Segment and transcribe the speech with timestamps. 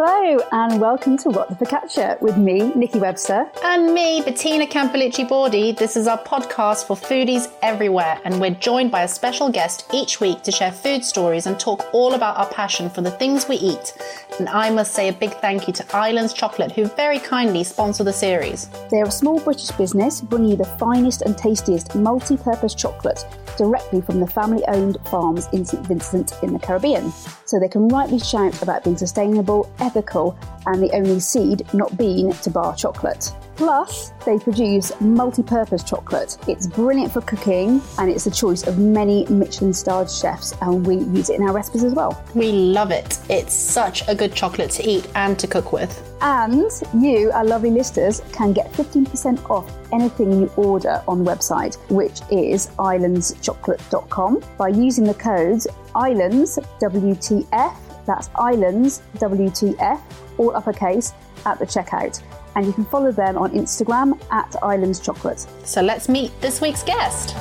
[0.00, 3.50] Hello and welcome to What the Focaccia with me, Nikki Webster.
[3.64, 5.76] And me, Bettina Campolucci Bordi.
[5.76, 10.20] This is our podcast for foodies everywhere, and we're joined by a special guest each
[10.20, 13.56] week to share food stories and talk all about our passion for the things we
[13.56, 13.92] eat.
[14.38, 18.04] And I must say a big thank you to Islands Chocolate, who very kindly sponsor
[18.04, 18.68] the series.
[18.92, 23.24] They're a small British business bringing you the finest and tastiest multi purpose chocolate
[23.56, 27.10] directly from the family owned farms in St Vincent in the Caribbean.
[27.44, 32.32] So they can rightly shout about being sustainable, ethical, and the only seed, not bean,
[32.32, 33.32] to bar chocolate.
[33.58, 36.38] Plus, they produce multi purpose chocolate.
[36.46, 40.98] It's brilliant for cooking and it's the choice of many Michelin starred chefs, and we
[40.98, 42.22] use it in our recipes as well.
[42.36, 43.18] We love it.
[43.28, 45.90] It's such a good chocolate to eat and to cook with.
[46.20, 51.76] And you, our lovely listeners, can get 15% off anything you order on the website,
[51.90, 60.00] which is islandschocolate.com, by using the codes ISLANDS WTF, that's ISLANDS WTF,
[60.38, 61.12] all uppercase,
[61.46, 62.20] at the checkout.
[62.56, 65.46] And you can follow them on Instagram at Islands Chocolate.
[65.64, 67.36] So let's meet this week's guest.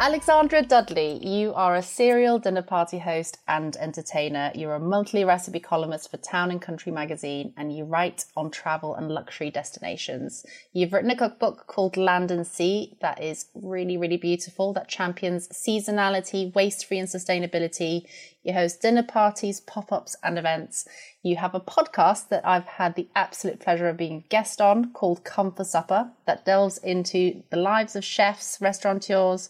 [0.00, 4.50] Alexandra Dudley, you are a serial dinner party host and entertainer.
[4.52, 8.96] You're a monthly recipe columnist for Town and Country magazine, and you write on travel
[8.96, 10.44] and luxury destinations.
[10.72, 15.46] You've written a cookbook called Land and Sea that is really, really beautiful, that champions
[15.48, 18.02] seasonality, waste free, and sustainability.
[18.42, 20.86] You host dinner parties, pop ups, and events.
[21.24, 25.24] You have a podcast that I've had the absolute pleasure of being guest on called
[25.24, 29.48] Come for Supper that delves into the lives of chefs, restaurateurs,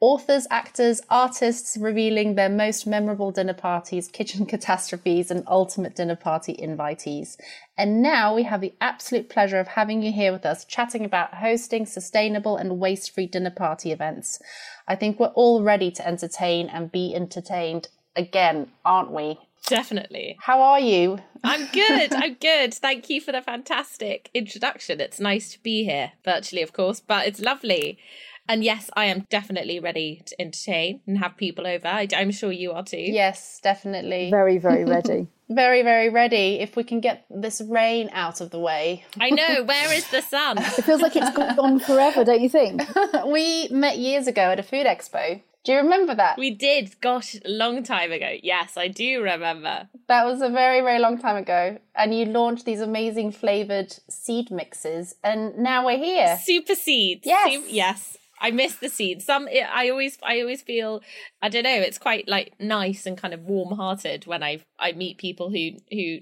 [0.00, 6.52] authors, actors, artists revealing their most memorable dinner parties, kitchen catastrophes, and ultimate dinner party
[6.60, 7.36] invitees.
[7.78, 11.34] And now we have the absolute pleasure of having you here with us, chatting about
[11.34, 14.42] hosting sustainable and waste free dinner party events.
[14.88, 19.38] I think we're all ready to entertain and be entertained again, aren't we?
[19.66, 20.36] Definitely.
[20.40, 21.18] How are you?
[21.42, 22.12] I'm good.
[22.14, 22.74] I'm good.
[22.74, 25.00] Thank you for the fantastic introduction.
[25.00, 27.98] It's nice to be here, virtually, of course, but it's lovely.
[28.46, 31.88] And yes, I am definitely ready to entertain and have people over.
[31.88, 32.98] I, am sure you are too.
[32.98, 34.30] Yes, definitely.
[34.30, 35.28] Very, very ready.
[35.48, 36.60] very, very ready.
[36.60, 39.04] If we can get this rain out of the way.
[39.18, 39.64] I know.
[39.64, 40.58] Where is the sun?
[40.58, 42.82] it feels like it's gone forever, don't you think?
[43.26, 45.40] we met years ago at a food expo.
[45.64, 46.36] Do you remember that?
[46.38, 47.00] We did.
[47.00, 48.36] Gosh, a long time ago.
[48.42, 49.88] Yes, I do remember.
[50.08, 51.78] That was a very, very long time ago.
[51.94, 56.38] And you launched these amazing flavored seed mixes, and now we're here.
[56.42, 57.22] Super seeds.
[57.24, 57.52] Yes.
[57.52, 58.18] Super, yes.
[58.40, 59.24] I miss the seeds.
[59.24, 61.00] Some I always I always feel
[61.40, 61.80] I don't know.
[61.80, 65.78] It's quite like nice and kind of warm hearted when I I meet people who
[65.90, 66.18] who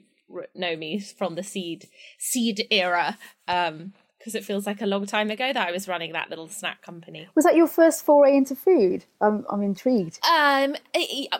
[0.54, 1.88] know me from the seed
[2.18, 3.18] seed era.
[3.48, 6.48] Um, because it feels like a long time ago that I was running that little
[6.48, 7.26] snack company.
[7.34, 9.04] Was that your first foray into food?
[9.20, 10.20] I'm, I'm intrigued.
[10.24, 10.76] Um,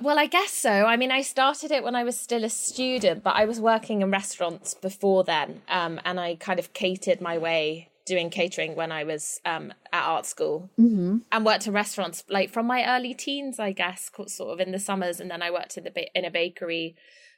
[0.03, 0.87] well, I guess so.
[0.87, 4.03] I mean, I started it when I was still a student, but I was working
[4.03, 8.91] in restaurants before then, um, and I kind of catered my way doing catering when
[8.91, 11.19] I was um, at art school mm-hmm.
[11.31, 14.81] and worked in restaurants like from my early teens, I guess, sort of in the
[14.81, 16.97] summers, and then I worked in the ba- in a bakery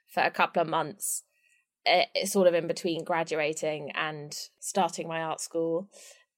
[0.08, 1.24] for a couple of months,
[2.24, 5.88] sort of in between graduating and starting my art school.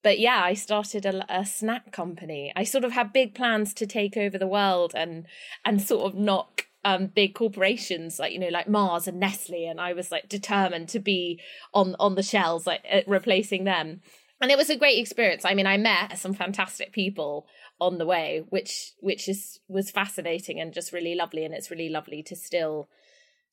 [0.02, 2.52] But yeah, I started a, a snack company.
[2.54, 5.26] I sort of had big plans to take over the world and
[5.64, 9.80] and sort of knock um, big corporations like you know like Mars and Nestle, and
[9.80, 11.40] I was like determined to be
[11.74, 14.00] on on the shelves, like uh, replacing them.
[14.40, 15.44] And it was a great experience.
[15.44, 17.46] I mean, I met some fantastic people
[17.80, 21.44] on the way, which which is was fascinating and just really lovely.
[21.44, 22.88] And it's really lovely to still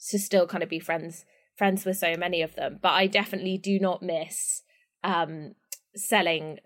[0.10, 2.80] to still kind of be friends friends with so many of them.
[2.82, 4.64] But I definitely do not miss
[5.04, 5.56] um,
[5.96, 6.60] selling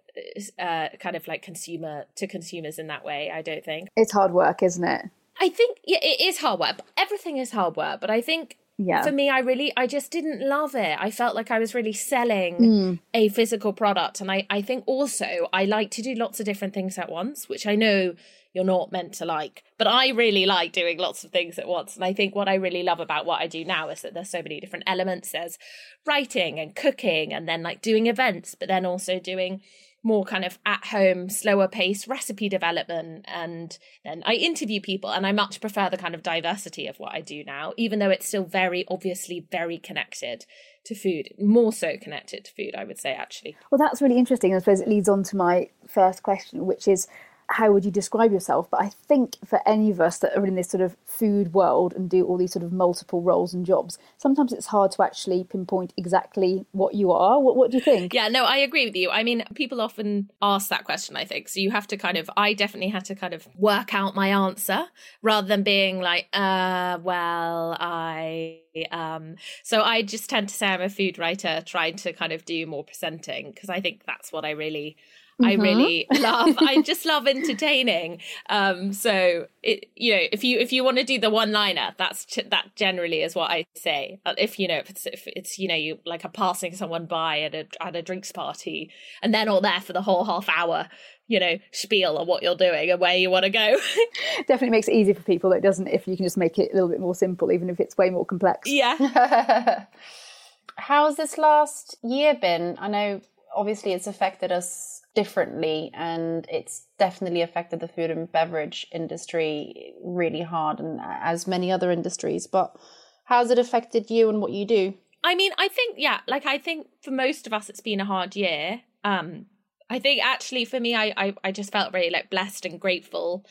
[0.60, 3.32] uh, kind of like consumer to consumers in that way.
[3.34, 5.06] I don't think it's hard work, isn't it?
[5.40, 6.78] I think yeah, it is hard work.
[6.98, 9.04] Everything is hard work, but I think yeah.
[9.04, 10.98] for me, I really, I just didn't love it.
[11.00, 13.00] I felt like I was really selling mm.
[13.14, 16.74] a physical product, and I, I think also I like to do lots of different
[16.74, 18.14] things at once, which I know
[18.58, 21.96] you're not meant to like, but I really like doing lots of things at once.
[21.96, 24.32] And I think what I really love about what I do now is that there's
[24.32, 25.32] so many different elements.
[25.32, 25.60] There's
[26.08, 29.62] writing and cooking, and then like doing events, but then also doing
[30.04, 33.26] more kind of at home, slower pace recipe development.
[33.28, 37.14] And then I interview people, and I much prefer the kind of diversity of what
[37.14, 40.46] I do now, even though it's still very obviously very connected
[40.86, 43.56] to food, more so connected to food, I would say, actually.
[43.70, 44.56] Well, that's really interesting.
[44.56, 47.08] I suppose it leads on to my first question, which is
[47.50, 48.70] how would you describe yourself?
[48.70, 51.94] But I think for any of us that are in this sort of food world
[51.94, 55.44] and do all these sort of multiple roles and jobs, sometimes it's hard to actually
[55.44, 57.40] pinpoint exactly what you are.
[57.40, 58.14] What, what do you think?
[58.14, 59.10] Yeah, no, I agree with you.
[59.10, 61.48] I mean, people often ask that question, I think.
[61.48, 64.28] So you have to kind of, I definitely had to kind of work out my
[64.28, 64.86] answer
[65.22, 68.60] rather than being like, uh, well, I
[68.92, 72.46] Um, so I just tend to say I'm a food writer trying to kind of
[72.46, 74.98] do more presenting because I think that's what I really
[75.44, 75.62] I mm-hmm.
[75.62, 76.56] really love.
[76.58, 78.22] I just love entertaining.
[78.50, 81.94] Um, so it, you know, if you if you want to do the one liner,
[81.98, 84.20] that's that generally is what I say.
[84.26, 87.06] Uh, if you know, if it's, if it's you know, you like a passing someone
[87.06, 88.90] by at a at a drinks party,
[89.22, 90.88] and they're not there for the whole half hour,
[91.28, 93.80] you know, spiel on what you're doing and where you want to go.
[94.48, 95.52] Definitely makes it easy for people.
[95.52, 97.80] It doesn't if you can just make it a little bit more simple, even if
[97.80, 98.68] it's way more complex.
[98.68, 99.86] Yeah.
[100.78, 102.78] How's this last year been?
[102.80, 103.22] I know
[103.56, 110.44] obviously it's affected us differently and it's definitely affected the food and beverage industry really
[110.44, 112.46] hard and as many other industries.
[112.46, 112.78] But
[113.24, 114.94] how's it affected you and what you do?
[115.24, 118.06] I mean i think yeah like i think for most of us it's been a
[118.06, 118.82] hard year.
[119.04, 119.48] Um
[119.90, 123.44] i think actually for me i i, I just felt really like blessed and grateful.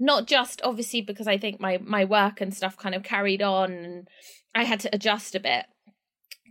[0.00, 3.70] Not just obviously because i think my my work and stuff kind of carried on
[3.70, 4.08] and
[4.56, 5.66] i had to adjust a bit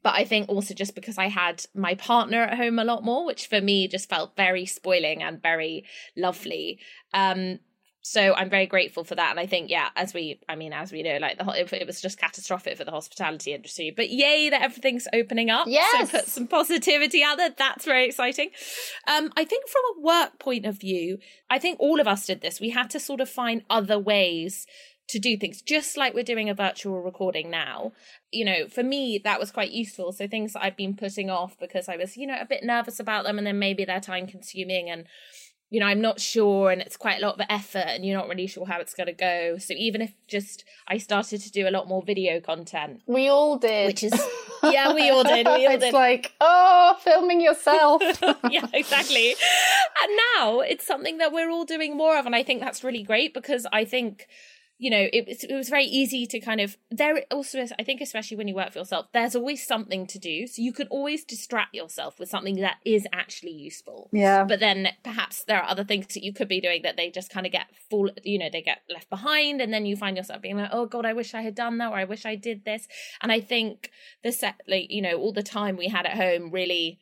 [0.03, 3.25] but I think also just because I had my partner at home a lot more,
[3.25, 6.80] which for me just felt very spoiling and very lovely.
[7.13, 7.59] Um,
[8.03, 10.92] so I'm very grateful for that, and I think, yeah, as we, I mean, as
[10.92, 14.63] we know, like the it was just catastrophic for the hospitality industry, but yay that
[14.63, 15.68] everything's opening up.
[15.68, 17.53] Yes, so put some positivity out there.
[17.56, 18.50] That's very exciting.
[19.07, 22.42] Um, I think from a work point of view, I think all of us did
[22.42, 22.59] this.
[22.59, 24.65] We had to sort of find other ways
[25.11, 27.91] to do things just like we're doing a virtual recording now.
[28.31, 30.11] You know for me that was quite useful.
[30.11, 32.99] So things that i've been putting off because i was you know a bit nervous
[32.99, 35.05] about them and then maybe they're time consuming and
[35.69, 38.27] you know i'm not sure and it's quite a lot of effort and you're not
[38.27, 39.57] really sure how it's going to go.
[39.57, 43.01] So even if just i started to do a lot more video content.
[43.05, 43.87] We all did.
[43.87, 44.13] Which is
[44.63, 45.93] yeah we all did we all it's did.
[45.93, 48.01] like oh filming yourself.
[48.49, 49.35] Yeah exactly.
[50.01, 53.03] And now it's something that we're all doing more of and i think that's really
[53.03, 54.27] great because i think
[54.81, 58.01] you know, it was it was very easy to kind of there also I think
[58.01, 60.47] especially when you work for yourself, there's always something to do.
[60.47, 64.09] So you can always distract yourself with something that is actually useful.
[64.11, 64.43] Yeah.
[64.43, 67.29] But then perhaps there are other things that you could be doing that they just
[67.31, 70.41] kind of get full you know, they get left behind and then you find yourself
[70.41, 72.65] being like, Oh God, I wish I had done that or I wish I did
[72.65, 72.87] this.
[73.21, 73.91] And I think
[74.23, 76.97] the set like, you know, all the time we had at home really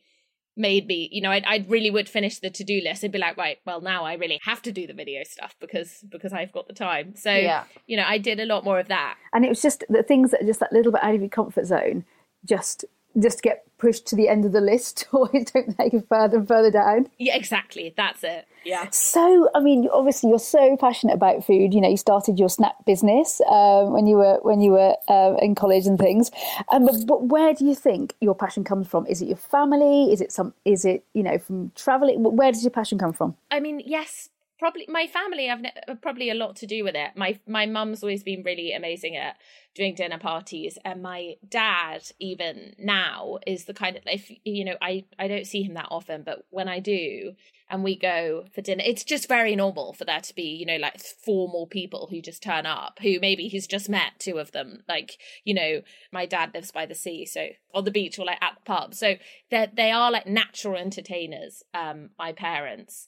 [0.59, 3.19] made me, you know, I I really would finish the to do list and be
[3.19, 6.51] like, right, well now I really have to do the video stuff because because I've
[6.51, 7.15] got the time.
[7.15, 7.63] So yeah.
[7.88, 9.17] you know, I did a lot more of that.
[9.33, 11.29] And it was just the things that are just that little bit out of your
[11.29, 12.06] comfort zone
[12.45, 12.85] just
[13.17, 16.47] just get pushed to the end of the list or don't take it further and
[16.47, 17.09] further down.
[17.17, 17.94] Yeah, exactly.
[17.95, 18.47] That's it.
[18.65, 18.89] Yeah.
[18.91, 21.73] So, I mean, obviously, you're so passionate about food.
[21.73, 25.35] You know, you started your snack business um, when you were when you were uh,
[25.41, 26.29] in college and things.
[26.71, 29.06] Um, but, but, where do you think your passion comes from?
[29.07, 30.12] Is it your family?
[30.12, 30.53] Is it some?
[30.65, 32.21] Is it you know from traveling?
[32.21, 33.35] Where does your passion come from?
[33.50, 34.29] I mean, yes,
[34.59, 37.11] probably my family I've ne- probably a lot to do with it.
[37.15, 39.38] My my mum's always been really amazing at
[39.73, 44.75] doing dinner parties, and my dad even now is the kind of if you know
[44.81, 47.33] I I don't see him that often, but when I do
[47.71, 50.77] and we go for dinner, it's just very normal for there to be you know
[50.77, 54.83] like formal people who just turn up who maybe he's just met two of them.
[54.88, 55.81] Like you know
[56.12, 58.94] my dad lives by the sea, so on the beach or like at the pub,
[58.94, 59.15] so
[59.50, 61.63] they they are like natural entertainers.
[61.73, 63.07] Um, my parents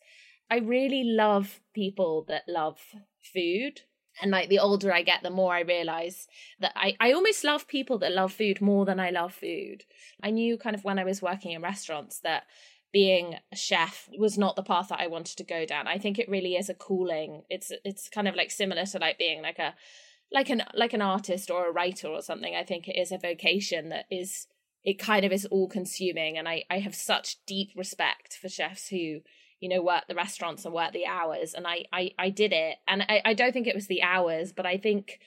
[0.51, 2.77] I really love people that love
[3.33, 3.81] food.
[4.21, 6.27] And like the older I get, the more I realize
[6.59, 9.85] that I, I almost love people that love food more than I love food.
[10.21, 12.43] I knew kind of when I was working in restaurants that
[12.91, 15.87] being a chef was not the path that I wanted to go down.
[15.87, 17.43] I think it really is a calling.
[17.49, 19.73] It's it's kind of like similar to like being like a
[20.33, 22.53] like an like an artist or a writer or something.
[22.53, 24.47] I think it is a vocation that is
[24.83, 28.89] it kind of is all consuming and I I have such deep respect for chefs
[28.89, 29.21] who
[29.61, 32.77] you know work the restaurants and work the hours and i i, I did it
[32.87, 35.19] and I, I don't think it was the hours but i think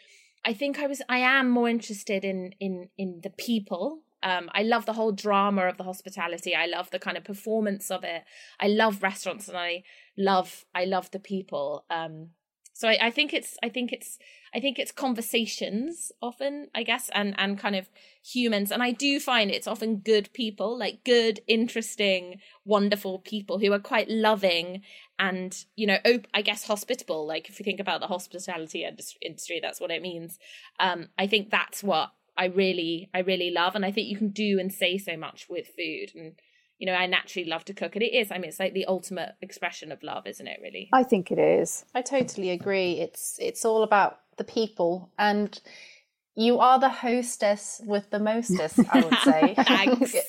[0.45, 4.63] i think i was i am more interested in in in the people um, I
[4.63, 6.55] love the whole drama of the hospitality.
[6.55, 8.25] I love the kind of performance of it.
[8.59, 9.83] I love restaurants and I
[10.17, 11.85] love I love the people.
[11.91, 12.31] Um,
[12.75, 14.19] so I, I think it's I think it's
[14.53, 17.89] I think it's conversations often, I guess, and and kind of
[18.23, 18.73] humans.
[18.73, 23.79] And I do find it's often good people, like good, interesting, wonderful people who are
[23.79, 24.83] quite loving
[25.21, 27.27] and you know, op- I guess hospitable.
[27.27, 28.85] Like if you think about the hospitality
[29.23, 30.41] industry, that's what it means.
[30.81, 34.31] Um, I think that's what I really I really love, and I think you can
[34.31, 36.33] do and say so much with food and
[36.79, 37.95] you know, I naturally love to cook.
[37.97, 40.89] And it is, I mean, it's like the ultimate expression of love, isn't it, really?
[40.93, 41.85] I think it is.
[41.95, 42.95] I totally agree.
[42.95, 45.11] It's it's all about the people.
[45.19, 45.61] And
[46.37, 49.55] you are the hostess with the mostest, I would say.
[49.65, 50.15] Thanks.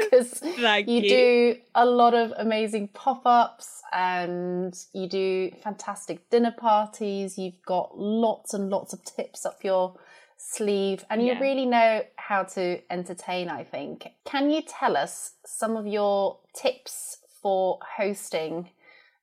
[0.00, 6.52] Because you, you do a lot of amazing pop ups and you do fantastic dinner
[6.52, 7.38] parties.
[7.38, 9.94] You've got lots and lots of tips up your
[10.36, 11.40] sleeve, and you Yeah.
[11.40, 14.08] really know how to entertain, I think.
[14.24, 18.70] Can you tell us some of your tips for hosting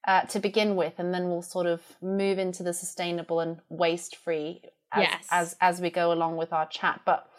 [0.07, 4.15] uh, to begin with, and then we'll sort of move into the sustainable and waste
[4.15, 5.27] free as, Yes.
[5.31, 7.01] as, as we go along with our chat.
[7.05, 7.29] But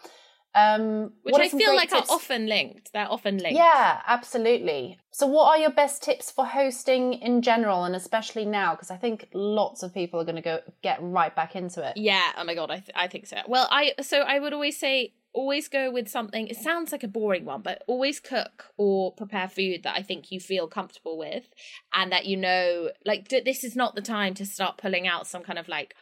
[0.55, 2.09] um, Which I feel like tips?
[2.09, 2.93] are often linked.
[2.93, 3.57] They're often linked.
[3.57, 4.99] Yeah, absolutely.
[5.11, 8.73] So, what are your best tips for hosting in general, and especially now?
[8.75, 11.97] Because I think lots of people are going to go get right back into it.
[11.97, 12.31] Yeah.
[12.37, 13.37] Oh my god, I th- I think so.
[13.47, 16.47] Well, I so I would always say always go with something.
[16.47, 20.31] It sounds like a boring one, but always cook or prepare food that I think
[20.31, 21.45] you feel comfortable with,
[21.93, 25.25] and that you know, like d- this is not the time to start pulling out
[25.25, 25.95] some kind of like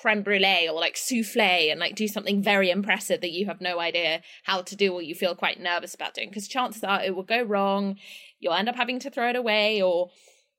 [0.00, 3.80] creme brulee or like souffle and like do something very impressive that you have no
[3.80, 6.28] idea how to do or you feel quite nervous about doing.
[6.28, 7.96] Because chances are it will go wrong
[8.38, 10.10] you'll end up having to throw it away or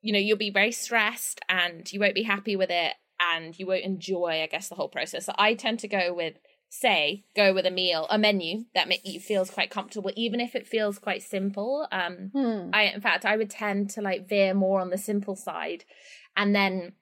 [0.02, 3.68] you know you'll be very stressed and you won't be happy with it and you
[3.68, 5.26] won't enjoy i guess the whole process.
[5.26, 6.36] So i tend to go with
[6.70, 10.56] say go with a meal a menu that make you feels quite comfortable even if
[10.56, 11.88] it feels quite simple.
[11.92, 12.70] Um Hmm.
[12.74, 15.86] I in fact I would tend to like veer more on the simple side
[16.36, 16.94] and then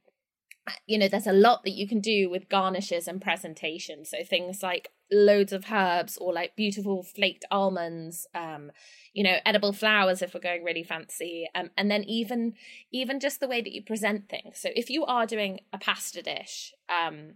[0.86, 4.62] you know there's a lot that you can do with garnishes and presentation so things
[4.62, 8.72] like loads of herbs or like beautiful flaked almonds um
[9.14, 12.54] you know edible flowers if we're going really fancy um, and then even
[12.92, 14.60] even just the way that you present things.
[14.60, 17.34] So if you are doing a pasta dish um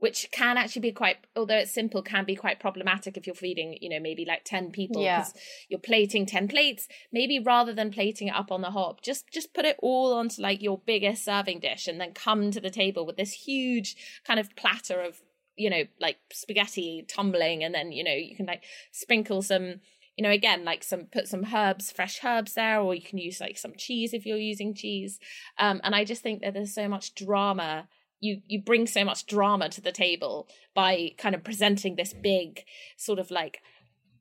[0.00, 3.78] which can actually be quite although it's simple can be quite problematic if you're feeding
[3.80, 5.22] you know maybe like 10 people Yeah.
[5.22, 5.34] 'cause
[5.68, 9.54] you're plating 10 plates maybe rather than plating it up on the hob just just
[9.54, 13.06] put it all onto like your biggest serving dish and then come to the table
[13.06, 15.22] with this huge kind of platter of
[15.56, 19.80] you know like spaghetti tumbling and then you know you can like sprinkle some
[20.16, 23.40] you know again like some put some herbs fresh herbs there or you can use
[23.40, 25.18] like some cheese if you're using cheese
[25.58, 27.88] um and i just think that there's so much drama
[28.20, 32.64] you you bring so much drama to the table by kind of presenting this big
[32.96, 33.60] sort of like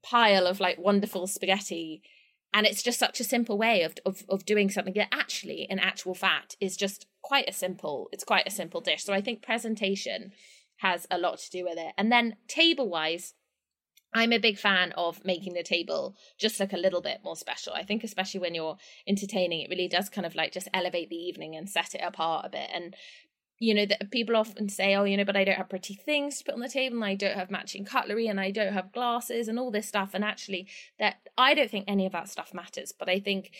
[0.01, 2.01] pile of like wonderful spaghetti.
[2.51, 5.77] And it's just such a simple way of, of of doing something that actually in
[5.79, 9.03] actual fact is just quite a simple it's quite a simple dish.
[9.03, 10.31] So i think presentation
[10.77, 11.93] has a lot to do with it.
[11.97, 13.33] And then table wise
[14.11, 17.73] i'm a big fan of making the table just look a little bit more special.
[17.73, 18.77] I think especially when you're
[19.07, 22.45] entertaining it really does kind of like just elevate the evening and set it apart
[22.45, 22.69] a bit.
[22.73, 22.95] And
[23.59, 26.37] you know that people often say oh you know but i don't have pretty things
[26.37, 28.91] to put on the table and i don't have matching cutlery and i don't have
[28.93, 30.65] glasses and all this stuff and actually
[30.97, 33.51] that i don't think any of that stuff matters but i think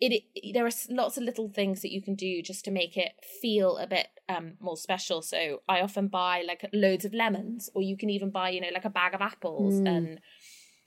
[0.00, 2.96] it, it there are lots of little things that you can do just to make
[2.96, 7.68] it feel a bit um more special so i often buy like loads of lemons
[7.74, 9.88] or you can even buy you know like a bag of apples Mm.
[9.88, 10.20] and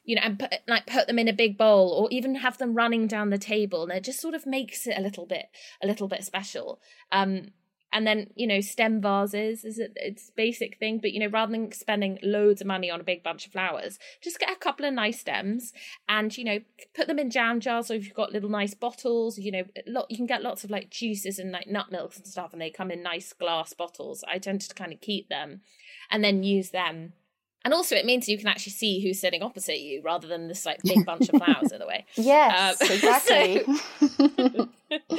[0.03, 2.73] you know and put like put them in a big bowl or even have them
[2.73, 5.47] running down the table and it just sort of makes it a little bit
[5.83, 6.79] a little bit special
[7.11, 7.49] um
[7.93, 11.51] and then you know stem vases is it it's basic thing but you know rather
[11.51, 14.85] than spending loads of money on a big bunch of flowers just get a couple
[14.85, 15.73] of nice stems
[16.07, 16.59] and you know
[16.95, 20.05] put them in jam jars or if you've got little nice bottles you know lot
[20.09, 22.69] you can get lots of like juices and like nut milks and stuff and they
[22.69, 24.23] come in nice glass bottles.
[24.27, 25.61] I tend to kind of keep them
[26.09, 27.13] and then use them.
[27.63, 30.65] And also it means you can actually see who's sitting opposite you rather than this
[30.65, 32.05] like big bunch of flowers in the way.
[32.15, 33.63] Yes, Um, exactly.
[33.63, 34.69] so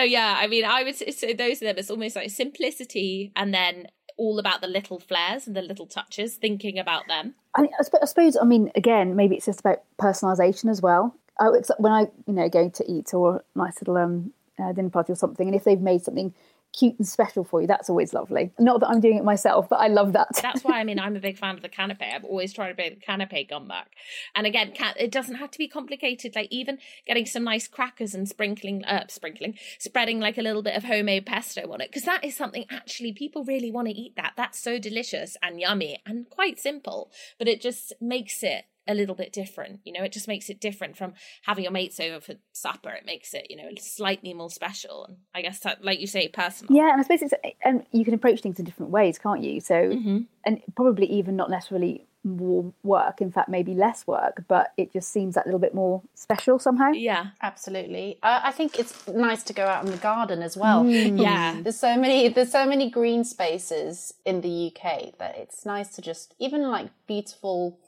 [0.00, 1.76] yeah, I mean, I would so those are them.
[1.78, 6.36] It's almost like simplicity, and then all about the little flares and the little touches,
[6.36, 7.34] thinking about them.
[7.56, 11.14] I, I suppose, I mean, again, maybe it's just about personalisation as well.
[11.40, 14.90] I, when I, you know, go to eat or a nice little um, uh, dinner
[14.90, 16.34] party or something, and if they've made something
[16.72, 18.50] cute and special for you, that's always lovely.
[18.58, 20.28] Not that I'm doing it myself, but I love that.
[20.40, 22.14] That's why I mean I'm a big fan of the canapé.
[22.14, 23.90] I've always tried to make the canapé come back.
[24.34, 26.34] And again, it doesn't have to be complicated.
[26.34, 30.76] Like even getting some nice crackers and sprinkling, uh, sprinkling, spreading like a little bit
[30.76, 34.16] of homemade pesto on it, because that is something actually people really want to eat.
[34.16, 38.94] That that's so delicious and yummy and quite simple, but it just makes it a
[38.94, 39.80] little bit different.
[39.84, 42.90] You know, it just makes it different from having your mates over for supper.
[42.90, 45.04] It makes it, you know, slightly more special.
[45.06, 46.74] And I guess that, like you say, personal.
[46.76, 47.34] Yeah, and I suppose it's
[47.64, 49.60] and you can approach things in different ways, can't you?
[49.60, 50.26] So, Mhm.
[50.44, 53.20] and probably even not necessarily more work.
[53.20, 56.92] In fact, maybe less work, but it just seems that little bit more special somehow.
[56.92, 57.30] Yeah.
[57.40, 58.18] Absolutely.
[58.22, 60.84] Uh, I think it's nice to go out in the garden as well.
[61.22, 61.60] Yeah.
[61.60, 66.02] There's so many there's so many green spaces in the UK that it's nice to
[66.02, 67.78] just even like beautiful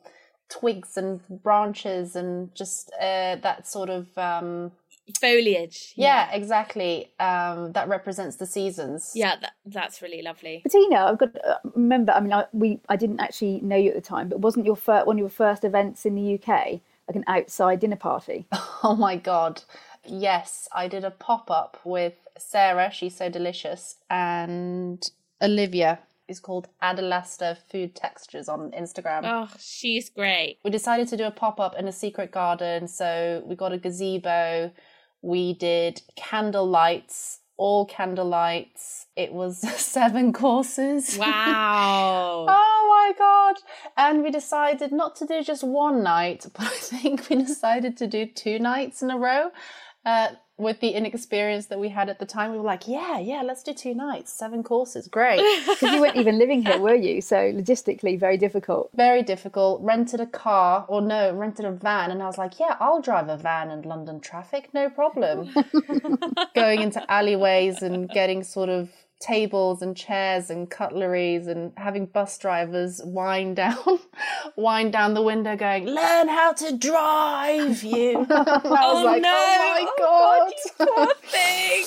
[0.58, 4.72] twigs and branches and just uh, that sort of um,
[5.20, 5.92] Foliage.
[5.96, 9.12] yeah, exactly um, that represents the seasons.
[9.14, 10.62] Yeah, that, that's really lovely.
[10.64, 12.12] Bettina, I've got uh, remember.
[12.12, 14.76] I mean, I, we I didn't actually know you at the time, but wasn't your
[14.76, 18.46] first one of your first events in the UK like an outside dinner party?
[18.86, 19.62] Oh my god.
[20.04, 26.00] Yes, I did a pop up with Sarah, she's so delicious, and Olivia.
[26.28, 29.22] Is called Adalasta Food Textures on Instagram.
[29.24, 30.58] Oh, she's great.
[30.64, 32.88] We decided to do a pop up in a secret garden.
[32.88, 34.72] So we got a gazebo.
[35.22, 39.06] We did candle lights, all candle lights.
[39.16, 41.16] It was seven courses.
[41.18, 42.46] Wow.
[42.48, 43.56] oh my God.
[43.96, 48.06] And we decided not to do just one night, but I think we decided to
[48.06, 49.50] do two nights in a row.
[50.04, 53.42] Uh, with the inexperience that we had at the time, we were like, yeah, yeah,
[53.42, 55.40] let's do two nights, seven courses, great.
[55.74, 57.20] Because you weren't even living here, were you?
[57.20, 58.90] So logistically, very difficult.
[58.94, 59.82] Very difficult.
[59.82, 63.28] Rented a car, or no, rented a van, and I was like, yeah, I'll drive
[63.28, 65.50] a van in London traffic, no problem.
[66.54, 68.90] Going into alleyways and getting sort of
[69.24, 73.78] tables and chairs and cutleries and having bus drivers wind down
[74.56, 79.32] wind down the window going learn how to drive you I was oh like no!
[79.32, 81.84] oh my oh, god, God, poor thing.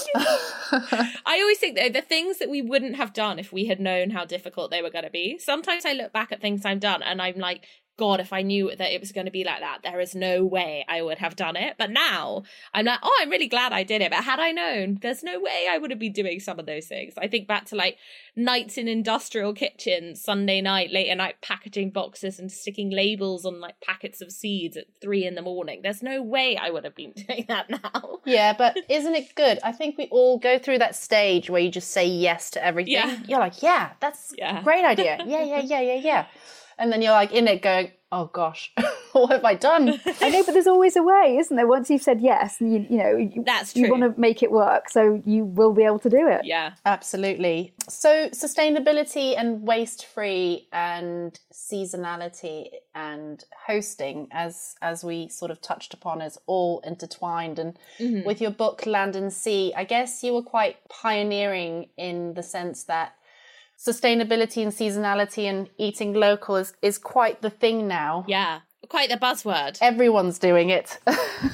[1.25, 4.09] I always think though the things that we wouldn't have done if we had known
[4.09, 5.37] how difficult they were going to be.
[5.37, 7.65] Sometimes I look back at things I've done and I'm like,
[7.97, 10.45] God, if I knew that it was going to be like that, there is no
[10.45, 11.75] way I would have done it.
[11.77, 14.11] But now I'm like, oh, I'm really glad I did it.
[14.11, 16.85] But had I known, there's no way I would have been doing some of those
[16.87, 17.13] things.
[17.17, 17.97] I think back to like
[18.35, 23.59] nights in industrial kitchens, Sunday night, late at night packaging boxes and sticking labels on
[23.59, 25.81] like packets of seeds at three in the morning.
[25.81, 28.19] There's no way I would have been doing that now.
[28.25, 31.71] yeah but isn't it good i think we all go through that stage where you
[31.71, 33.17] just say yes to everything Yeah.
[33.27, 34.59] you're like yeah that's Yeah.
[34.59, 36.25] a great idea yeah yeah yeah yeah yeah
[36.77, 38.71] and then you're like in it going oh gosh
[39.11, 41.67] what have i done I know, but there's always a way, isn't there?
[41.67, 44.89] Once you've said yes, you, you know, you, That's you want to make it work,
[44.89, 46.41] so you will be able to do it.
[46.43, 46.73] Yeah.
[46.85, 47.73] Absolutely.
[47.87, 55.93] So, sustainability and waste free and seasonality and hosting, as as we sort of touched
[55.93, 57.59] upon, is all intertwined.
[57.59, 58.25] And mm-hmm.
[58.25, 62.83] with your book Land and Sea, I guess you were quite pioneering in the sense
[62.83, 63.13] that
[63.77, 68.25] sustainability and seasonality and eating local is is quite the thing now.
[68.27, 68.61] Yeah.
[68.89, 69.77] Quite the buzzword.
[69.81, 70.99] Everyone's doing it.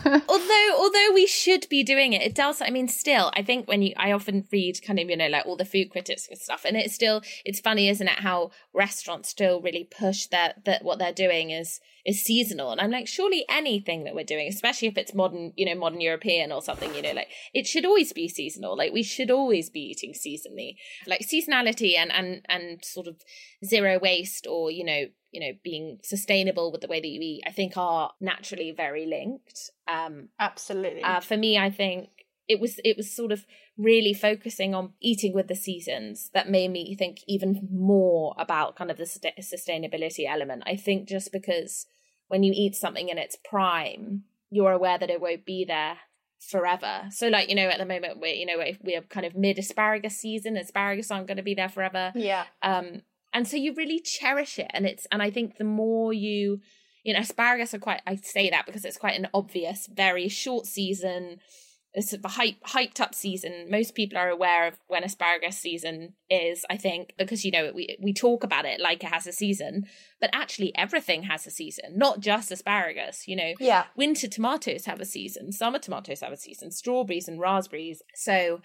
[0.05, 3.81] although although we should be doing it it does i mean still i think when
[3.81, 6.63] you i often read kind of you know like all the food critics and stuff
[6.65, 10.99] and it's still it's funny isn't it how restaurants still really push that that what
[10.99, 14.97] they're doing is is seasonal and i'm like surely anything that we're doing especially if
[14.97, 18.27] it's modern you know modern european or something you know like it should always be
[18.27, 20.75] seasonal like we should always be eating seasonally
[21.07, 23.17] like seasonality and and and sort of
[23.65, 27.43] zero waste or you know you know being sustainable with the way that you eat
[27.45, 31.03] i think are naturally very linked um Absolutely.
[31.03, 32.09] uh, for me, I think
[32.47, 33.45] it was it was sort of
[33.77, 38.91] really focusing on eating with the seasons that made me think even more about kind
[38.91, 40.63] of the sus- sustainability element.
[40.65, 41.85] I think just because
[42.27, 45.97] when you eat something in its prime, you're aware that it won't be there
[46.39, 47.03] forever.
[47.11, 49.57] So, like you know, at the moment we're you know we're, we're kind of mid
[49.57, 50.57] asparagus season.
[50.57, 52.45] Asparagus aren't going to be there forever yeah.
[52.61, 53.01] um
[53.33, 56.59] and so you really cherish it and it's and i think the more you
[57.03, 60.65] you know asparagus are quite i say that because it's quite an obvious very short
[60.65, 61.39] season
[61.93, 63.67] it's sort of a hype, hyped up season.
[63.69, 67.97] Most people are aware of when asparagus season is i think because you know we
[68.01, 69.85] we talk about it like it has a season
[70.19, 73.53] but actually everything has a season not just asparagus you know.
[73.59, 73.85] Yeah.
[73.95, 78.01] winter tomatoes have a season summer tomatoes have a season strawberries and raspberries.
[78.15, 78.61] So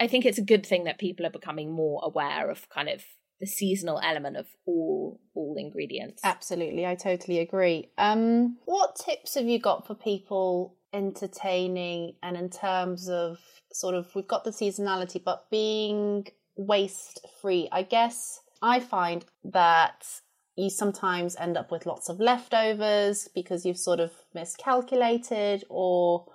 [0.00, 3.04] i think it's a good thing that people are becoming more aware of kind of
[3.40, 7.90] the seasonal element of all all ingredients Absolutely, I totally agree.
[7.98, 13.38] Um, what tips have you got for people entertaining and in terms of
[13.72, 17.68] sort of we've got the seasonality, but being waste free?
[17.72, 20.06] I guess I find that
[20.56, 26.26] you sometimes end up with lots of leftovers because you've sort of miscalculated or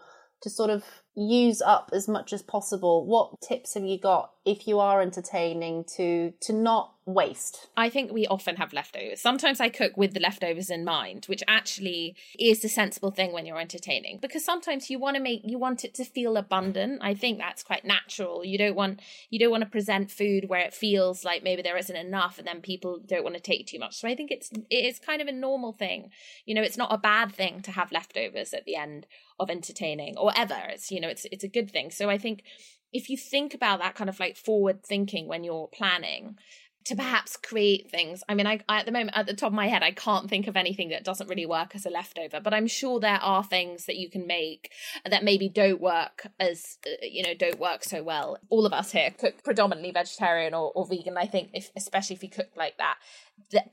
[0.42, 0.84] to sort of
[1.16, 3.06] use up as much as possible.
[3.06, 7.68] What tips have you got if you are entertaining to to not waste?
[7.76, 9.20] I think we often have leftovers.
[9.20, 13.46] Sometimes I cook with the leftovers in mind, which actually is the sensible thing when
[13.46, 14.20] you're entertaining.
[14.22, 17.00] Because sometimes you want to make you want it to feel abundant.
[17.02, 18.46] I think that's quite natural.
[18.46, 21.78] You don't want you don't want to present food where it feels like maybe there
[21.78, 23.98] isn't enough and then people don't want to take too much.
[24.00, 26.12] So I think it's it is kind of a normal thing.
[26.46, 29.06] You know, it's not a bad thing to have leftovers at the end
[29.40, 30.60] of entertaining or ever.
[30.70, 31.92] It's you know, it's it's a good thing.
[31.92, 32.44] So I think
[32.92, 36.38] if you think about that kind of like forward thinking when you're planning
[36.86, 38.24] to perhaps create things.
[38.28, 40.30] I mean, I, I at the moment at the top of my head, I can't
[40.30, 43.44] think of anything that doesn't really work as a leftover, but I'm sure there are
[43.44, 44.72] things that you can make
[45.06, 48.38] that maybe don't work as uh, you know don't work so well.
[48.50, 51.18] All of us here cook predominantly vegetarian or, or vegan.
[51.18, 52.96] I think if especially if you cook like that,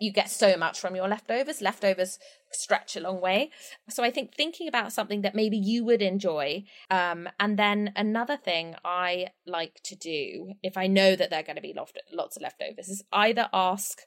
[0.01, 1.61] you get so much from your leftovers.
[1.61, 2.19] Leftovers
[2.53, 3.51] stretch a long way.
[3.89, 6.65] So I think thinking about something that maybe you would enjoy.
[6.91, 11.57] Um, and then another thing I like to do if I know that they're going
[11.57, 11.75] to be
[12.13, 14.01] lots of leftovers is either ask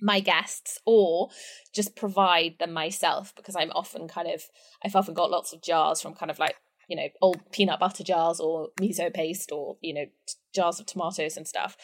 [0.00, 1.28] my guests or
[1.74, 4.42] just provide them myself because I'm often kind of
[4.84, 6.54] I've often got lots of jars from kind of like
[6.88, 10.06] you know old peanut butter jars or miso paste or you know
[10.54, 11.76] jars of tomatoes and stuff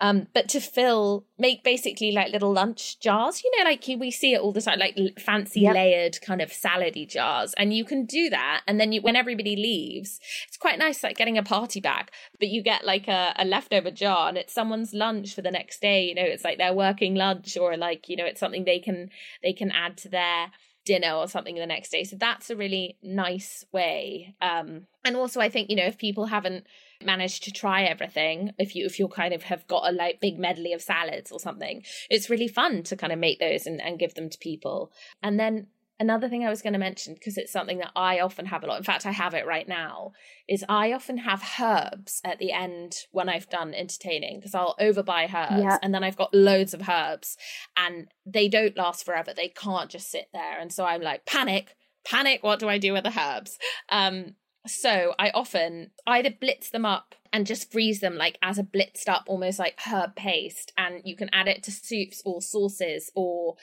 [0.00, 4.34] um, but to fill, make basically like little lunch jars, you know, like we see
[4.34, 5.74] it all the time, like fancy yep.
[5.74, 7.54] layered kind of salady jars.
[7.56, 8.62] And you can do that.
[8.66, 12.48] And then you, when everybody leaves, it's quite nice, like getting a party bag, but
[12.48, 16.04] you get like a, a leftover jar and it's someone's lunch for the next day.
[16.04, 19.08] You know, it's like their working lunch or like, you know, it's something they can,
[19.42, 20.50] they can add to their,
[20.84, 22.04] dinner or something the next day.
[22.04, 24.36] So that's a really nice way.
[24.40, 26.64] Um, and also, I think you know if people haven't
[27.04, 30.38] manage to try everything if you if you kind of have got a like big
[30.38, 33.98] medley of salads or something it's really fun to kind of make those and, and
[33.98, 34.90] give them to people
[35.22, 35.66] and then
[35.98, 38.66] another thing I was going to mention, because it's something that I often have a
[38.66, 40.12] lot, in fact, I have it right now,
[40.48, 45.32] is I often have herbs at the end when I've done entertaining, because I'll overbuy
[45.34, 45.78] herbs yeah.
[45.82, 47.36] and then I've got loads of herbs
[47.76, 49.32] and they don't last forever.
[49.34, 50.58] They can't just sit there.
[50.60, 53.58] And so I'm like, panic, panic, what do I do with the herbs?
[53.88, 54.34] Um,
[54.66, 59.08] so I often either blitz them up and just freeze them like as a blitzed
[59.08, 63.56] up, almost like herb paste, and you can add it to soups or sauces or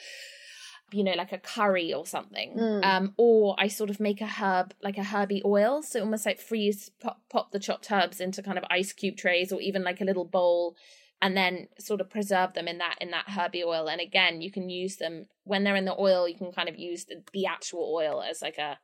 [0.92, 2.56] you know like a curry or something.
[2.56, 2.84] Mm.
[2.84, 5.82] um or i sort of make a herb like a herby oil.
[5.82, 9.52] So almost like freeze pop, pop the chopped herbs into kind of ice cube trays
[9.52, 10.76] or even like a little bowl
[11.22, 13.88] and then sort of preserve them in that in that herby oil.
[13.88, 16.78] And again you can use them when they're in the oil you can kind of
[16.78, 18.78] use the, the actual oil as like a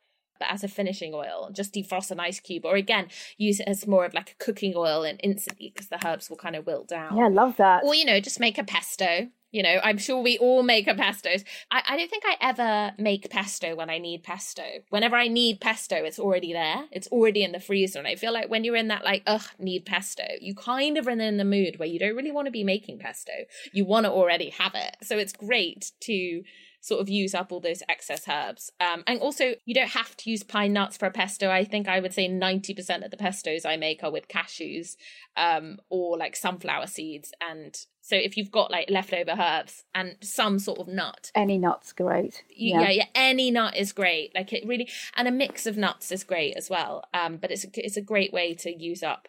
[0.48, 4.04] as a finishing oil, just defrost an ice cube, or again, use it as more
[4.04, 7.16] of like a cooking oil and instantly because the herbs will kind of wilt down.
[7.16, 7.82] Yeah, I love that.
[7.84, 9.28] Or, you know, just make a pesto.
[9.52, 11.42] You know, I'm sure we all make a pestos.
[11.72, 14.62] I, I don't think I ever make pesto when I need pesto.
[14.90, 16.84] Whenever I need pesto, it's already there.
[16.92, 17.98] It's already in the freezer.
[17.98, 21.08] And I feel like when you're in that, like, ugh, need pesto, you kind of
[21.08, 23.32] are in the mood where you don't really want to be making pesto.
[23.72, 24.96] You want to already have it.
[25.02, 26.44] So it's great to
[26.80, 28.70] sort of use up all those excess herbs.
[28.80, 31.50] Um, and also, you don't have to use pine nuts for a pesto.
[31.50, 34.96] I think I would say 90% of the pestos I make are with cashews
[35.36, 37.32] um, or like sunflower seeds.
[37.40, 41.92] And so if you've got like leftover herbs and some sort of nut, any nut's
[41.92, 42.44] great.
[42.48, 42.80] You, yeah.
[42.80, 44.34] yeah, yeah, any nut is great.
[44.34, 47.04] Like it really, and a mix of nuts is great as well.
[47.12, 49.28] Um, but it's a, it's a great way to use up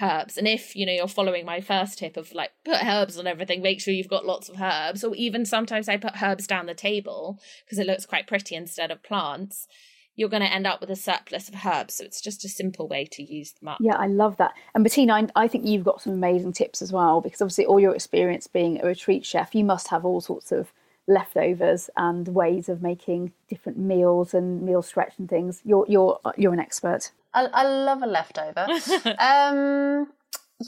[0.00, 0.36] herbs.
[0.36, 3.62] And if, you know, you're following my first tip of like put herbs on everything,
[3.62, 5.04] make sure you've got lots of herbs.
[5.04, 8.90] Or even sometimes I put herbs down the table because it looks quite pretty instead
[8.90, 9.66] of plants.
[10.14, 11.94] You're going to end up with a surplus of herbs.
[11.94, 13.78] So it's just a simple way to use them up.
[13.80, 14.52] Yeah, I love that.
[14.74, 17.80] And Bettina, I, I think you've got some amazing tips as well because obviously, all
[17.80, 20.72] your experience being a retreat chef, you must have all sorts of
[21.08, 25.62] leftovers and ways of making different meals and meal stretch and things.
[25.64, 27.10] You're you're you're an expert.
[27.34, 28.66] I, I love a leftover.
[29.18, 30.08] um,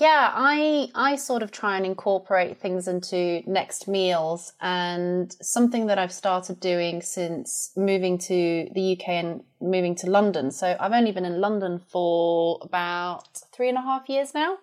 [0.00, 5.98] yeah, I I sort of try and incorporate things into next meals, and something that
[5.98, 10.50] I've started doing since moving to the UK and moving to London.
[10.50, 14.59] So I've only been in London for about three and a half years now.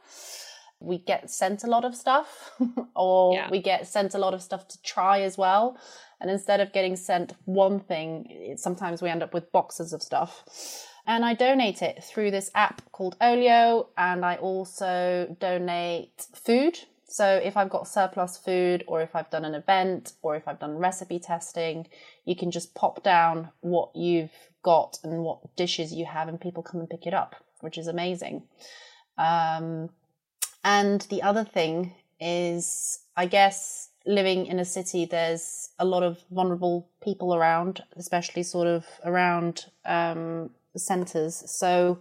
[0.80, 2.52] We get sent a lot of stuff,
[2.96, 3.50] or yeah.
[3.50, 5.78] we get sent a lot of stuff to try as well.
[6.20, 10.44] And instead of getting sent one thing, sometimes we end up with boxes of stuff
[11.12, 16.80] and I donate it through this app called Olio, and I also donate food.
[17.04, 20.62] So if I've got surplus food, or if I've done an event, or if I've
[20.62, 21.88] done recipe testing,
[22.24, 24.32] you can just pop down what you've
[24.64, 27.88] got and what dishes you have, and people come and pick it up, which is
[27.88, 28.44] amazing.
[29.18, 29.90] Um,
[30.64, 36.20] and the other thing is, I guess, living in a city, there's a lot of
[36.32, 41.44] vulnerable people around, especially sort of around um, centers.
[41.60, 42.00] So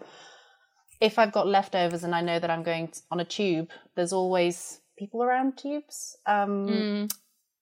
[1.01, 4.13] if I've got leftovers and I know that I'm going to, on a tube, there's
[4.13, 6.17] always people around tubes.
[6.27, 7.13] Um, mm.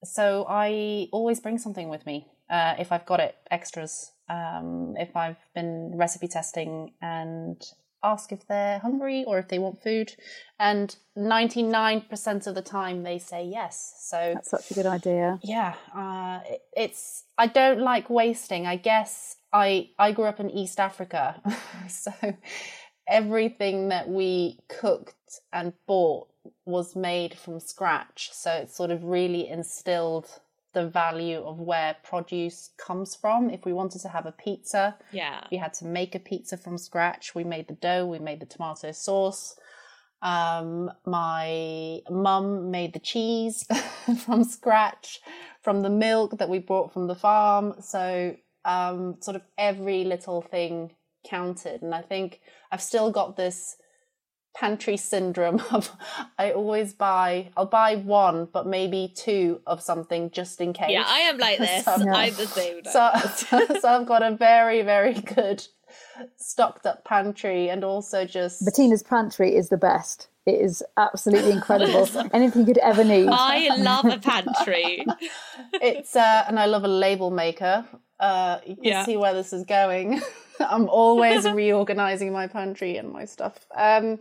[0.05, 4.13] So I always bring something with me uh, if I've got it extras.
[4.29, 7.63] Um, if I've been recipe testing and
[8.03, 10.13] ask if they're hungry or if they want food.
[10.59, 13.95] And 99% of the time they say yes.
[14.01, 15.39] So that's such a good idea.
[15.43, 15.75] Yeah.
[15.97, 18.67] Uh, it, it's, I don't like wasting.
[18.67, 21.41] I guess I, I grew up in East Africa.
[21.89, 22.13] so
[23.09, 26.29] everything that we cooked and bought
[26.65, 28.31] was made from scratch.
[28.33, 30.29] So it sort of really instilled
[30.75, 33.51] the value of where produce comes from.
[33.51, 36.77] If we wanted to have a pizza, yeah, we had to make a pizza from
[36.79, 37.35] scratch.
[37.35, 39.57] We made the dough, we made the tomato sauce.
[40.21, 43.65] Um, my mum made the cheese
[44.25, 45.21] from scratch,
[45.63, 47.75] from the milk that we brought from the farm.
[47.81, 50.93] So, um, sort of every little thing
[51.27, 51.83] counted.
[51.83, 52.41] And I think
[52.71, 53.77] I've still got this
[54.57, 55.91] pantry syndrome of
[56.39, 60.91] I always buy I'll buy one but maybe two of something just in case.
[60.91, 61.85] Yeah, I am like this.
[61.85, 62.83] so, I'm the same.
[62.85, 65.67] So, so, so I've got a very very good
[66.37, 70.29] stocked up pantry and also just Bettina's pantry is the best.
[70.47, 72.09] It is absolutely incredible.
[72.33, 73.29] Anything you could ever need.
[73.31, 75.05] I love a pantry.
[75.75, 77.85] it's uh, and I love a label maker.
[78.21, 79.05] Uh, you can yeah.
[79.05, 80.21] see where this is going.
[80.61, 83.67] I'm always reorganizing my pantry and my stuff.
[83.77, 84.19] Um,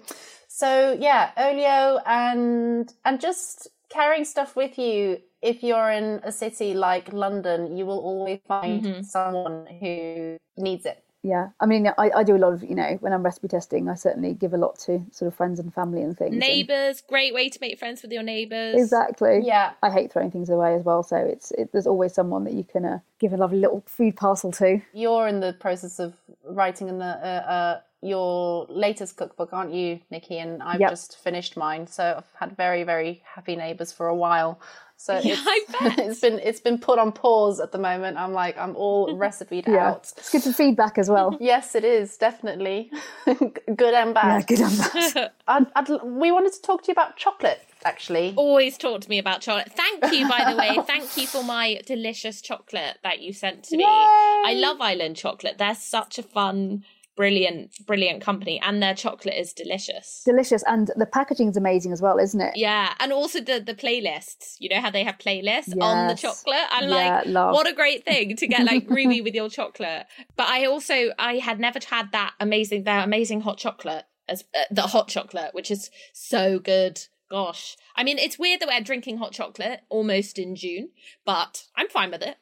[0.48, 5.20] so yeah, olio and and just carrying stuff with you.
[5.42, 9.02] If you're in a city like London, you will always find mm-hmm.
[9.04, 11.50] someone who needs it yeah.
[11.60, 13.96] I mean I, I do a lot of you know when i'm recipe testing i
[13.96, 17.08] certainly give a lot to sort of friends and family and things neighbors and...
[17.08, 19.42] great way to make friends with your neighbors exactly.
[19.44, 19.74] Yeah.
[19.84, 22.64] I hate throwing things away as well so it's it, there's always someone that you
[22.64, 24.82] can uh, give a lovely little food parcel to.
[24.94, 26.14] You're in the process of
[26.46, 30.38] writing in the uh, uh, your latest cookbook aren't you nikki?
[30.38, 30.92] And i've yep.
[30.92, 34.62] just finished mine so i've had very very happy neighbors for a while
[35.00, 38.18] so yeah, it's, it's been it's been put on pause at the moment.
[38.18, 39.90] I'm like I'm all recipeed yeah.
[39.90, 40.12] out.
[40.18, 41.38] It's good for feedback as well.
[41.40, 42.92] yes, it is definitely
[43.26, 44.40] good and bad.
[44.40, 45.32] Yeah, good and bad.
[45.48, 47.62] I'd, I'd, we wanted to talk to you about chocolate.
[47.86, 49.72] Actually, always talk to me about chocolate.
[49.72, 50.80] Thank you, by the way.
[50.88, 53.84] Thank you for my delicious chocolate that you sent to me.
[53.84, 53.88] Yay!
[53.88, 55.60] I love Island chocolate.
[55.60, 56.84] They're such a fun
[57.18, 60.22] brilliant brilliant company and their chocolate is delicious.
[60.24, 62.54] Delicious and the packaging is amazing as well isn't it?
[62.56, 65.78] Yeah and also the the playlists you know how they have playlists yes.
[65.82, 66.68] on the chocolate?
[66.72, 67.54] I'm yeah, like love.
[67.54, 70.06] what a great thing to get like groovy with your chocolate.
[70.38, 74.62] But i also i had never had that amazing their amazing hot chocolate as uh,
[74.72, 77.02] the hot chocolate which is so good.
[77.30, 77.76] Gosh.
[77.96, 80.90] I mean it's weird that we're drinking hot chocolate almost in june
[81.26, 82.38] but i'm fine with it.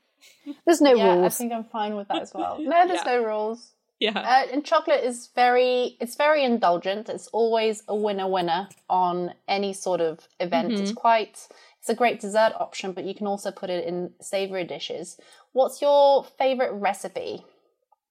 [0.66, 1.34] There's no yeah, rules.
[1.34, 2.58] i think i'm fine with that as well.
[2.60, 3.14] No there's yeah.
[3.14, 4.20] no rules yeah.
[4.20, 7.10] Uh, and chocolate is very it's very indulgent.
[7.10, 10.72] It's always a winner winner on any sort of event.
[10.72, 10.84] Mm-hmm.
[10.84, 11.48] It's quite
[11.80, 15.18] it's a great dessert option, but you can also put it in savory dishes.
[15.54, 17.46] What's your favorite recipe?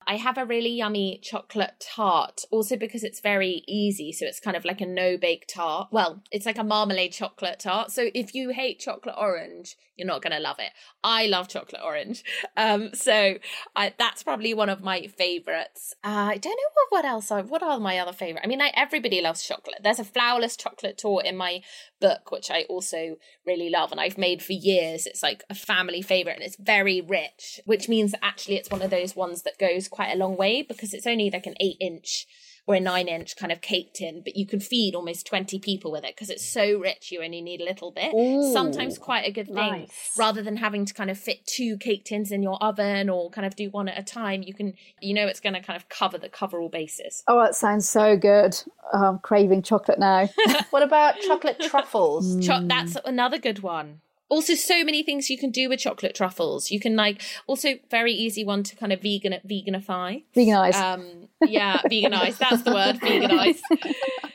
[0.07, 4.12] I have a really yummy chocolate tart, also because it's very easy.
[4.12, 5.88] So it's kind of like a no bake tart.
[5.90, 7.90] Well, it's like a marmalade chocolate tart.
[7.90, 10.71] So if you hate chocolate orange, you're not going to love it.
[11.03, 12.23] I love chocolate orange.
[12.57, 13.35] Um, so
[13.75, 15.93] I, that's probably one of my favorites.
[16.05, 17.33] Uh, I don't know what, what else.
[17.33, 18.43] I, what are my other favorite?
[18.45, 19.81] I mean, I, everybody loves chocolate.
[19.83, 21.62] There's a flourless chocolate torte in my
[22.01, 25.07] book, which I also really love and I've made for years.
[25.07, 28.90] It's like a family favorite and it's very rich, which means actually it's one of
[28.90, 32.27] those ones that goes quite a long way because it's only like an eight inch
[32.67, 35.93] or a nine inch kind of cake tin, but you can feed almost 20 people
[35.93, 38.13] with it because it's so rich you only need a little bit.
[38.15, 40.15] Ooh, Sometimes quite a good thing nice.
[40.19, 43.47] rather than having to kind of fit two cake tins in your oven or kind
[43.47, 44.43] of do one at a time.
[44.43, 47.23] You can, you know, it's going to kind of cover the cover all bases.
[47.29, 48.61] Oh, that sounds so good.
[48.93, 50.29] Oh, I'm craving chocolate now.
[50.71, 52.45] what about chocolate truffles?
[52.45, 56.71] Cho- that's another good one also so many things you can do with chocolate truffles.
[56.71, 60.75] You can like also very easy one to kind of vegan veganify veganize.
[60.75, 62.39] Um yeah veganize.
[62.39, 63.61] That's the word veganize.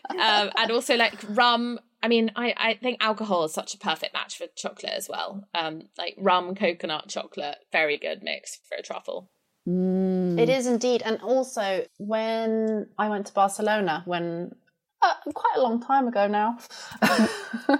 [0.09, 1.79] Um, and also like rum.
[2.01, 5.47] I mean i i think alcohol is such a perfect match for chocolate as well.
[5.53, 9.29] Um like rum coconut chocolate very good mix for a truffle.
[9.67, 10.39] Mm.
[10.39, 11.03] it is indeed.
[11.05, 14.51] And also when i went to barcelona when
[15.01, 16.57] uh, quite a long time ago now,
[17.01, 17.77] uh,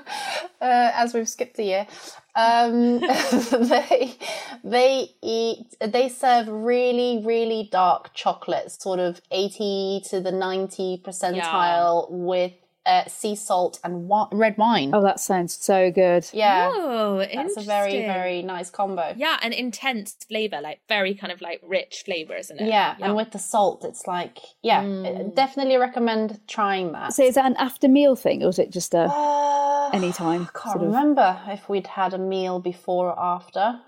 [0.61, 1.87] as we've skipped a year.
[2.35, 4.15] Um, they
[4.63, 12.07] they eat they serve really really dark chocolate, sort of eighty to the ninety percentile
[12.09, 12.15] yeah.
[12.15, 12.53] with
[12.89, 14.91] uh, sea salt and wa- red wine.
[14.93, 16.27] Oh, that sounds so good.
[16.33, 16.71] Yeah.
[16.73, 19.13] Oh, that's a very very nice combo.
[19.15, 22.67] Yeah, an intense flavor, like very kind of like rich flavor, isn't it?
[22.67, 23.05] Yeah, yeah.
[23.05, 25.35] and with the salt, it's like yeah, mm.
[25.35, 27.13] definitely recommend trying that.
[27.13, 30.49] So is that an after meal thing, or is it just a uh, anytime?
[30.53, 31.49] I can't remember of...
[31.49, 33.81] if we'd had a meal before or after.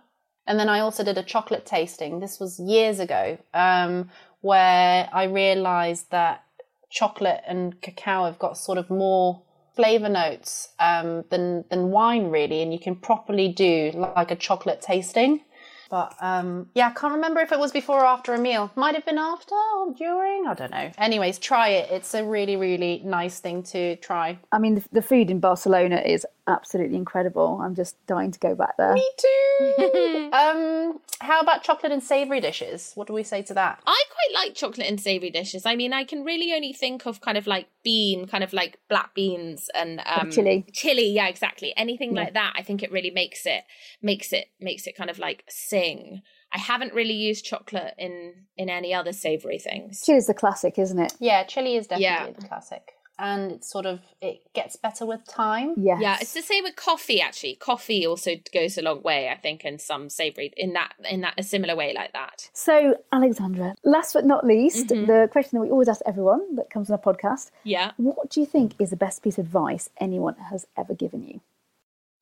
[0.48, 2.20] And then I also did a chocolate tasting.
[2.20, 4.10] This was years ago, um,
[4.42, 6.44] where I realized that
[6.92, 9.42] chocolate and cacao have got sort of more
[9.76, 14.82] flavor notes um, than than wine really, and you can properly do like a chocolate
[14.82, 15.42] tasting.
[15.90, 18.72] But um, yeah, I can't remember if it was before or after a meal.
[18.78, 20.48] Might have been after or during.
[20.48, 20.90] I don't know.
[20.98, 21.92] Anyways, try it.
[21.92, 24.40] It's a really, really nice thing to try.
[24.54, 27.60] I mean, the, the food in Barcelona is absolutely incredible.
[27.62, 28.94] I'm just dying to go back there.
[28.94, 30.30] Me too.
[30.34, 32.92] um, How about chocolate and savoury dishes?
[32.96, 33.80] What do we say to that?
[33.86, 35.66] I quite like chocolate and savoury dishes.
[35.66, 38.80] I mean, I can really only think of kind of like bean, kind of like
[38.90, 40.66] black beans and um, chili.
[40.74, 41.74] Chili, yeah, exactly.
[41.78, 42.24] Anything yeah.
[42.24, 43.64] like that, I think it really makes it
[44.02, 46.22] makes it makes it kind of like sing.
[46.54, 50.02] I haven't really used chocolate in in any other savoury things.
[50.02, 51.14] Chili is the classic, isn't it?
[51.20, 52.32] Yeah, chili is definitely yeah.
[52.40, 55.76] the classic and it's sort of it gets better with time.
[55.78, 56.18] Yeah, yeah.
[56.20, 57.22] It's the same with coffee.
[57.22, 59.30] Actually, coffee also goes a long way.
[59.30, 62.50] I think in some savoury in that in that a similar way like that.
[62.54, 65.06] So, Alexandra, last but not least, mm-hmm.
[65.06, 67.52] the question that we always ask everyone that comes on a podcast.
[67.64, 67.92] Yeah.
[67.98, 71.42] What do you think is the best piece of advice anyone has ever given you?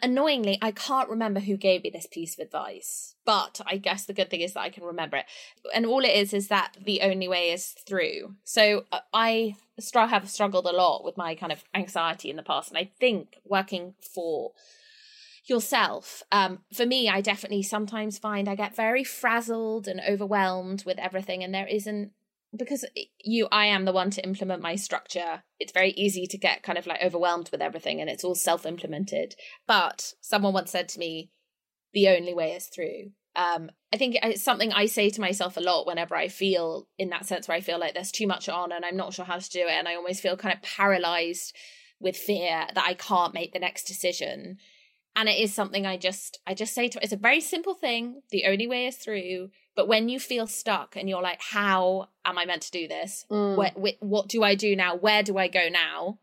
[0.01, 4.13] Annoyingly, I can't remember who gave me this piece of advice, but I guess the
[4.13, 5.25] good thing is that I can remember it.
[5.75, 8.35] And all it is is that the only way is through.
[8.45, 9.55] So uh, I
[9.93, 13.35] have struggled a lot with my kind of anxiety in the past, and I think
[13.45, 14.53] working for
[15.49, 20.99] yourself um, for me i definitely sometimes find i get very frazzled and overwhelmed with
[20.99, 22.11] everything and there isn't
[22.55, 22.85] because
[23.23, 25.43] you i am the one to implement my structure.
[25.59, 29.35] It's very easy to get kind of like overwhelmed with everything and it's all self-implemented.
[29.67, 31.29] But someone once said to me
[31.93, 33.11] the only way is through.
[33.35, 37.09] Um i think it's something i say to myself a lot whenever i feel in
[37.09, 39.37] that sense where i feel like there's too much on and i'm not sure how
[39.37, 41.55] to do it and i almost feel kind of paralyzed
[41.99, 44.57] with fear that i can't make the next decision.
[45.15, 48.21] And it is something i just i just say to it's a very simple thing.
[48.31, 52.37] The only way is through but when you feel stuck and you're like, how am
[52.37, 53.25] I meant to do this?
[53.31, 53.55] Mm.
[53.55, 54.97] What, what do I do now?
[54.97, 56.19] Where do I go now?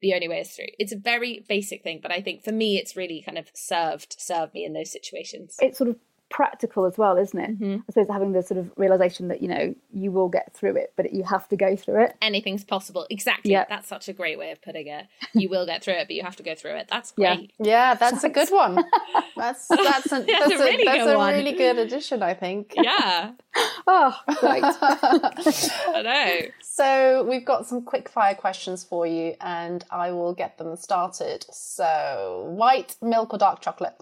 [0.00, 0.68] The only way is through.
[0.78, 4.14] It's a very basic thing, but I think for me, it's really kind of served
[4.16, 5.56] served me in those situations.
[5.58, 5.96] It's sort of
[6.34, 7.60] practical as well, isn't it?
[7.60, 7.74] Mm-hmm.
[7.88, 10.92] I suppose having the sort of realization that you know you will get through it,
[10.96, 12.16] but you have to go through it.
[12.20, 13.06] Anything's possible.
[13.08, 13.52] Exactly.
[13.52, 13.66] Yeah.
[13.68, 15.06] That's such a great way of putting it.
[15.32, 16.88] You will get through it, but you have to go through it.
[16.90, 17.52] That's great.
[17.60, 18.84] Yeah, yeah that's a good one.
[19.36, 22.74] That's that's a, that's, a, really, that's good a really good addition, I think.
[22.76, 23.32] Yeah.
[23.86, 24.62] oh, great.
[24.64, 26.50] I know.
[26.62, 31.44] So we've got some quick fire questions for you, and I will get them started.
[31.50, 33.94] So, white milk or dark chocolate?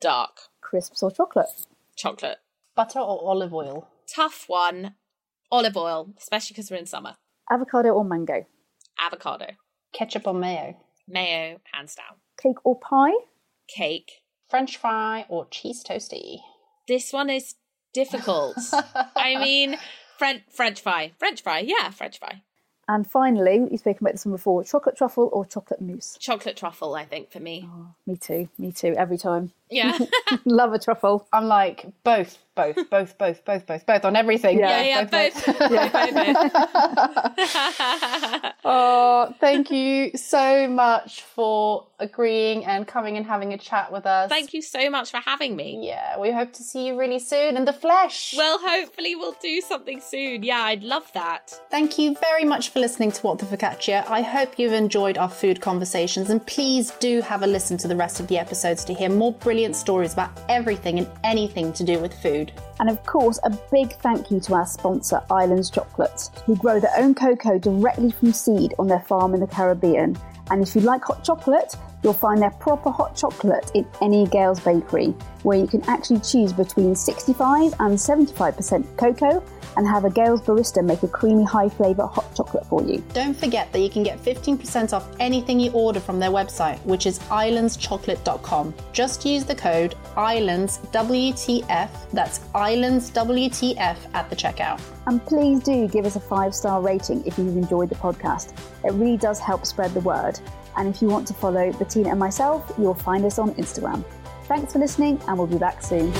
[0.00, 0.40] Dark.
[0.60, 1.48] Crisps or chocolate?
[2.00, 2.38] Chocolate.
[2.74, 3.86] Butter or olive oil?
[4.12, 4.94] Tough one.
[5.52, 7.16] Olive oil, especially because we're in summer.
[7.50, 8.46] Avocado or mango?
[8.98, 9.46] Avocado.
[9.92, 10.76] Ketchup or mayo?
[11.06, 12.18] Mayo, hands down.
[12.40, 13.12] Cake or pie?
[13.68, 14.22] Cake.
[14.48, 16.38] French fry or cheese toasty?
[16.88, 17.56] This one is
[17.92, 18.56] difficult.
[19.16, 19.76] I mean,
[20.18, 21.12] French French fry.
[21.18, 22.42] French fry, yeah, French fry.
[22.88, 26.16] And finally, you've spoken about this one before chocolate truffle or chocolate mousse?
[26.18, 27.68] Chocolate truffle, I think, for me.
[27.70, 28.48] Oh, me too.
[28.58, 28.94] Me too.
[28.96, 29.52] Every time.
[29.70, 29.98] Yeah.
[30.44, 31.26] Love a truffle.
[31.32, 34.58] I'm like, both, both, both, both, both, both, both on everything.
[34.58, 35.46] Yeah, yeah, both.
[35.46, 35.58] both.
[35.58, 35.92] both.
[35.92, 36.06] both.
[38.64, 44.28] oh, thank you so much for agreeing and coming and having a chat with us.
[44.28, 45.86] Thank you so much for having me.
[45.86, 48.34] Yeah, we hope to see you really soon in the flesh.
[48.36, 50.42] Well, hopefully we'll do something soon.
[50.42, 51.60] Yeah, I'd love that.
[51.70, 54.06] Thank you very much for listening to What the Focaccia.
[54.08, 57.96] I hope you've enjoyed our food conversations and please do have a listen to the
[57.96, 61.98] rest of the episodes to hear more brilliant stories about everything and anything to do
[61.98, 62.52] with food.
[62.80, 66.96] And of course, a big thank you to our sponsor, Islands Chocolates, who grow their
[66.96, 70.16] own cocoa directly from seed on their farm in the Caribbean.
[70.50, 74.60] And if you like hot chocolate, You'll find their proper hot chocolate in any GAIL's
[74.60, 79.42] bakery, where you can actually choose between 65 and 75% cocoa
[79.76, 83.04] and have a GAIL's barista make a creamy high flavour hot chocolate for you.
[83.12, 87.06] Don't forget that you can get 15% off anything you order from their website, which
[87.06, 88.74] is islandschocolate.com.
[88.92, 92.40] Just use the code ISLANDSWTF, that's
[92.70, 94.80] ISLANDSWTF at the checkout.
[95.06, 98.52] And please do give us a five star rating if you've enjoyed the podcast.
[98.84, 100.38] It really does help spread the word.
[100.76, 104.04] And if you want to follow Bettina and myself, you'll find us on Instagram.
[104.44, 106.12] Thanks for listening, and we'll be back soon.